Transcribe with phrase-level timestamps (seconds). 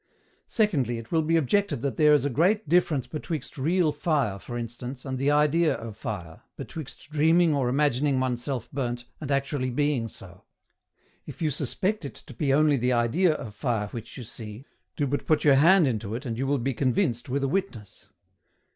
[0.47, 4.57] Secondly, it will be OBJECTED that there is a great difference betwixt real fire for
[4.57, 10.07] instance, and the idea of fire, betwixt dreaming or imagining oneself burnt, and actually being
[10.07, 10.43] so:
[11.27, 15.05] if you suspect it to be only the idea of fire which you see, do
[15.05, 18.09] but put your hand into it and you will be convinced with a witness.